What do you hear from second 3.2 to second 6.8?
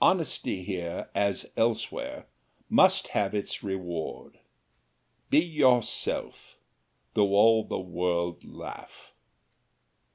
its reward. Be yourself,